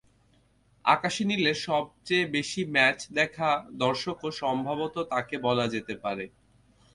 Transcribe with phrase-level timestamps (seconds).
[0.85, 3.49] আকাশি নীলের সবচেয়ে বেশি ম্যাচ দেখা
[3.83, 6.25] দর্শকও সম্ভবত তাঁকে বলা যেতে পারে।